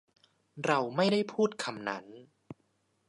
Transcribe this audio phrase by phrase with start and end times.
[0.65, 2.05] เราไม่ได้พูดคำนั้น